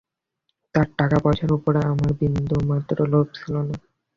তার 0.75 0.87
টাকা 0.99 1.17
পয়সার 1.23 1.51
ওপরেও 1.57 1.89
আমার 1.91 2.11
বিন্দুমাত্র 2.19 2.97
লোভ 3.11 3.25
ছিল 3.37 3.53
না। 3.59 3.75